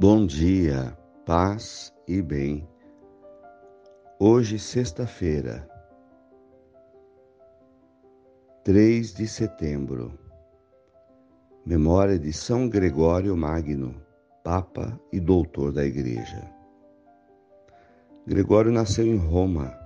[0.00, 0.96] Bom dia,
[1.26, 2.68] paz e bem.
[4.16, 5.68] Hoje, sexta-feira,
[8.62, 10.16] 3 de setembro,
[11.66, 14.00] memória de São Gregório Magno,
[14.44, 16.48] Papa e Doutor da Igreja.
[18.24, 19.76] Gregório nasceu em Roma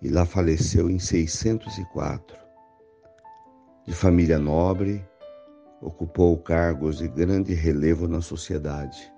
[0.00, 2.38] e lá faleceu em 604.
[3.86, 5.06] De família nobre,
[5.80, 9.12] ocupou cargos de grande relevo na sociedade.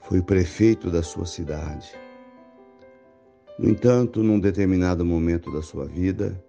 [0.00, 1.92] Foi prefeito da sua cidade.
[3.58, 6.42] No entanto, num determinado momento da sua vida,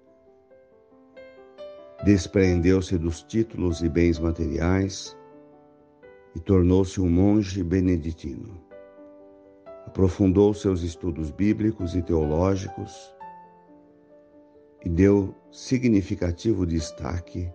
[2.04, 5.18] despreendeu-se dos títulos e bens materiais
[6.36, 8.62] e tornou-se um monge beneditino.
[9.88, 13.14] Aprofundou seus estudos bíblicos e teológicos
[14.86, 17.52] e deu significativo destaque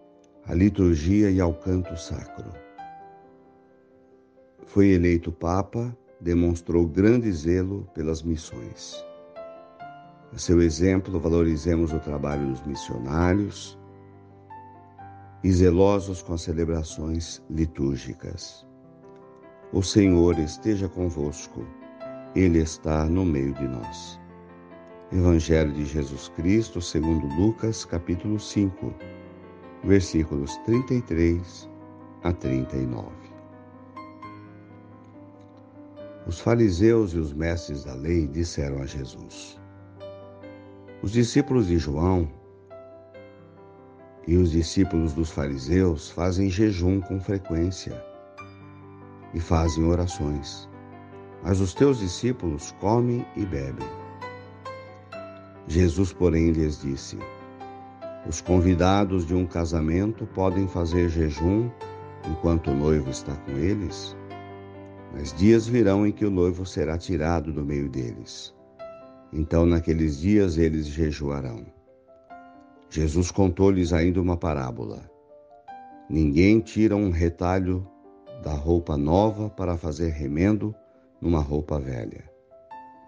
[0.47, 2.53] à liturgia e ao canto sacro.
[4.67, 9.05] Foi eleito Papa, demonstrou grande zelo pelas missões.
[10.33, 13.79] A seu exemplo, valorizemos o trabalho dos missionários
[15.45, 18.67] e zelosos com as celebrações litúrgicas.
[19.73, 21.65] O Senhor esteja convosco,
[22.35, 24.21] Ele está no meio de nós.
[25.13, 28.93] Evangelho de Jesus Cristo, segundo Lucas, capítulo 5,
[29.85, 31.69] versículos 33
[32.23, 33.11] a 39.
[36.27, 39.61] Os fariseus e os mestres da lei disseram a Jesus:
[41.03, 42.31] Os discípulos de João
[44.27, 48.03] e os discípulos dos fariseus fazem jejum com frequência
[49.35, 50.67] e fazem orações,
[51.43, 53.87] mas os teus discípulos comem e bebem.
[55.69, 57.19] Jesus, porém, lhes disse:
[58.27, 61.69] Os convidados de um casamento podem fazer jejum
[62.27, 64.17] enquanto o noivo está com eles?
[65.13, 68.55] Mas dias virão em que o noivo será tirado do meio deles.
[69.31, 71.67] Então, naqueles dias, eles jejuarão.
[72.89, 75.03] Jesus contou-lhes ainda uma parábola.
[76.09, 77.87] Ninguém tira um retalho
[78.43, 80.75] da roupa nova para fazer remendo
[81.21, 82.25] numa roupa velha.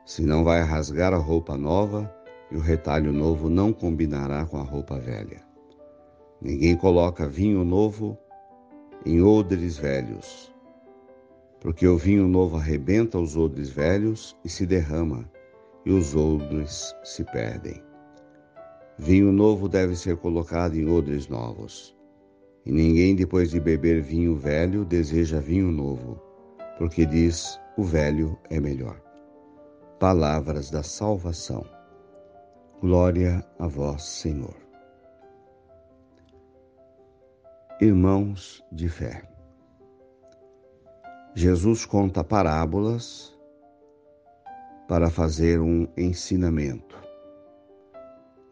[0.05, 2.13] Senão vai rasgar a roupa nova
[2.51, 5.41] e o retalho novo não combinará com a roupa velha.
[6.41, 8.19] Ninguém coloca vinho novo
[9.05, 10.55] em odres velhos,
[11.61, 15.31] porque o vinho novo arrebenta os odres velhos e se derrama,
[15.85, 17.83] e os odres se perdem.
[18.99, 21.95] Vinho novo deve ser colocado em odres novos.
[22.65, 26.21] E ninguém, depois de beber vinho velho, deseja vinho novo,
[26.79, 29.01] porque diz: o velho é melhor.
[30.01, 31.76] Palavras da salvação.
[32.83, 34.55] Glória a vós, Senhor.
[37.81, 39.23] Irmãos de fé.
[41.35, 43.35] Jesus conta parábolas
[44.87, 47.03] para fazer um ensinamento.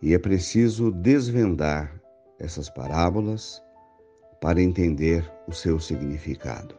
[0.00, 1.94] E é preciso desvendar
[2.38, 3.62] essas parábolas
[4.40, 6.74] para entender o seu significado.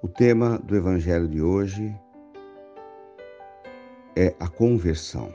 [0.00, 1.94] O tema do Evangelho de hoje
[4.20, 5.32] é a conversão.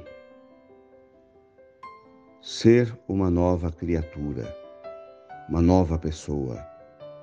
[2.41, 4.53] Ser uma nova criatura,
[5.47, 6.57] uma nova pessoa,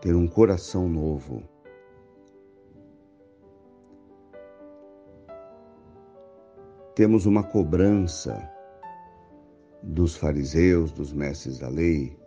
[0.01, 1.43] ter um coração novo.
[6.95, 8.51] Temos uma cobrança
[9.83, 12.19] dos fariseus, dos mestres da lei,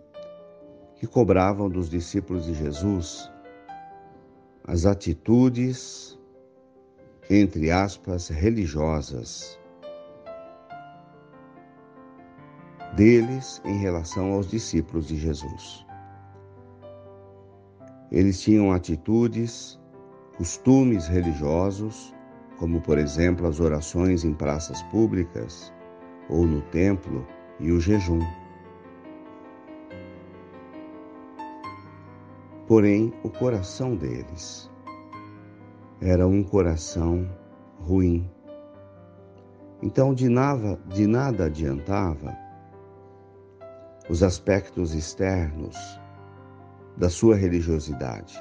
[0.98, 3.32] que cobravam dos discípulos de Jesus
[4.66, 6.20] as atitudes
[7.30, 9.60] entre aspas, religiosas
[12.96, 15.86] deles em relação aos discípulos de Jesus.
[18.12, 19.80] Eles tinham atitudes,
[20.38, 22.14] costumes religiosos,
[22.58, 25.74] como por exemplo as orações em praças públicas
[26.30, 27.26] ou no templo
[27.60, 28.20] e o jejum.
[32.68, 34.72] Porém, o coração deles
[36.06, 37.26] era um coração
[37.80, 38.30] ruim.
[39.82, 42.36] Então, de nada, de nada adiantava
[44.10, 45.78] os aspectos externos
[46.98, 48.38] da sua religiosidade,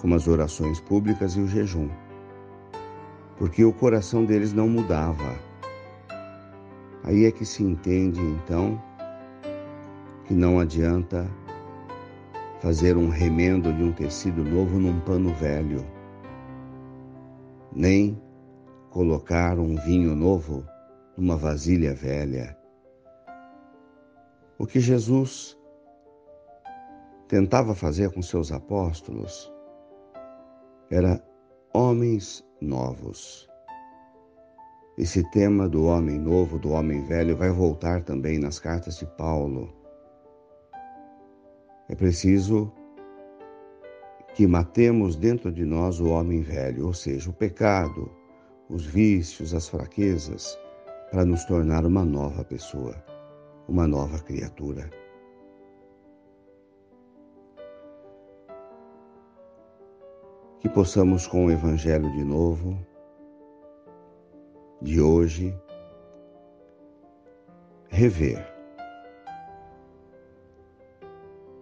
[0.00, 1.88] como as orações públicas e o jejum,
[3.38, 5.38] porque o coração deles não mudava.
[7.04, 8.82] Aí é que se entende, então,
[10.24, 11.30] que não adianta
[12.60, 15.86] fazer um remendo de um tecido novo num pano velho
[17.72, 18.20] nem
[18.90, 20.66] colocar um vinho novo
[21.16, 22.56] numa vasilha velha.
[24.58, 25.56] O que Jesus
[27.28, 29.52] tentava fazer com seus apóstolos
[30.90, 31.22] era
[31.72, 33.48] homens novos.
[34.98, 39.72] Esse tema do homem novo, do homem velho, vai voltar também nas cartas de Paulo.
[41.88, 42.72] É preciso
[44.34, 48.10] que matemos dentro de nós o homem velho, ou seja, o pecado,
[48.68, 50.58] os vícios, as fraquezas,
[51.10, 52.94] para nos tornar uma nova pessoa,
[53.68, 54.88] uma nova criatura.
[60.60, 62.78] que possamos com o Evangelho de novo,
[64.80, 65.58] de hoje,
[67.88, 68.46] rever.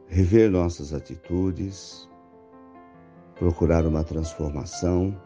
[0.09, 2.09] Rever nossas atitudes,
[3.39, 5.17] procurar uma transformação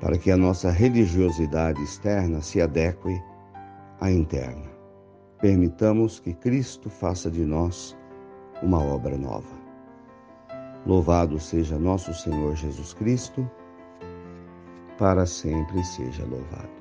[0.00, 3.22] para que a nossa religiosidade externa se adeque
[4.00, 4.70] à interna.
[5.40, 7.96] Permitamos que Cristo faça de nós
[8.62, 9.66] uma obra nova.
[10.86, 13.48] Louvado seja nosso Senhor Jesus Cristo,
[14.98, 16.76] para sempre seja louvado.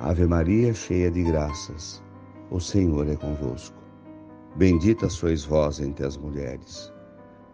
[0.00, 2.02] Ave Maria, cheia de graças,
[2.50, 3.76] o Senhor é convosco.
[4.56, 6.92] Bendita sois vós entre as mulheres.